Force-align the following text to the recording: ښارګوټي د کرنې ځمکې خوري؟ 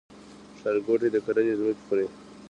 ښارګوټي 0.59 1.07
د 1.11 1.17
کرنې 1.25 1.53
ځمکې 1.59 1.83
خوري؟ 1.87 2.05